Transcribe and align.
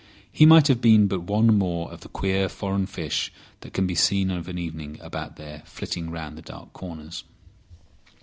He 0.31 0.47
might 0.47 0.67
have 0.67 0.81
been 0.81 1.05
but 1.05 1.21
one 1.25 1.55
more 1.59 1.91
of 1.91 1.99
the 1.99 2.09
queer 2.09 2.49
foreign 2.49 2.87
fish 2.87 3.31
that 3.59 3.73
can 3.73 3.85
be 3.85 3.93
seen 3.93 4.31
of 4.31 4.47
an 4.47 4.57
evening 4.57 4.97
about 4.99 5.35
there 5.35 5.61
flitting 5.67 6.09
round 6.09 6.35
the 6.35 6.41
dark 6.41 6.73
corners. 6.73 7.23